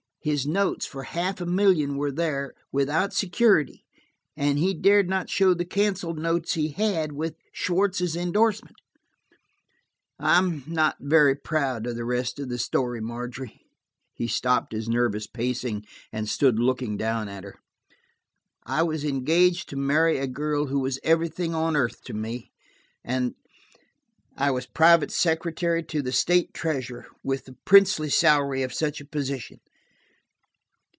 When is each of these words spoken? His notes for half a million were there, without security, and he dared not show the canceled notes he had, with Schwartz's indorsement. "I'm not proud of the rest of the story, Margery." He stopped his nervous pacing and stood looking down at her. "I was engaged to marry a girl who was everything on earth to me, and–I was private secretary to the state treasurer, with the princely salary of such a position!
His 0.23 0.45
notes 0.45 0.85
for 0.85 1.01
half 1.01 1.41
a 1.41 1.47
million 1.47 1.97
were 1.97 2.11
there, 2.11 2.53
without 2.71 3.11
security, 3.11 3.87
and 4.37 4.59
he 4.59 4.75
dared 4.79 5.09
not 5.09 5.31
show 5.31 5.55
the 5.55 5.65
canceled 5.65 6.19
notes 6.19 6.53
he 6.53 6.67
had, 6.69 7.11
with 7.13 7.37
Schwartz's 7.51 8.15
indorsement. 8.15 8.75
"I'm 10.19 10.63
not 10.67 10.97
proud 11.43 11.87
of 11.87 11.95
the 11.95 12.05
rest 12.05 12.37
of 12.37 12.49
the 12.49 12.59
story, 12.59 13.01
Margery." 13.01 13.61
He 14.13 14.27
stopped 14.27 14.73
his 14.73 14.87
nervous 14.87 15.25
pacing 15.25 15.85
and 16.13 16.29
stood 16.29 16.59
looking 16.59 16.97
down 16.97 17.27
at 17.27 17.43
her. 17.43 17.55
"I 18.63 18.83
was 18.83 19.03
engaged 19.03 19.69
to 19.69 19.75
marry 19.75 20.19
a 20.19 20.27
girl 20.27 20.67
who 20.67 20.81
was 20.81 20.99
everything 21.03 21.55
on 21.55 21.75
earth 21.75 22.03
to 22.03 22.13
me, 22.13 22.51
and–I 23.03 24.51
was 24.51 24.67
private 24.67 25.09
secretary 25.09 25.81
to 25.85 26.03
the 26.03 26.11
state 26.11 26.53
treasurer, 26.53 27.07
with 27.23 27.45
the 27.45 27.57
princely 27.65 28.11
salary 28.11 28.61
of 28.61 28.71
such 28.71 29.01
a 29.01 29.05
position! 29.07 29.59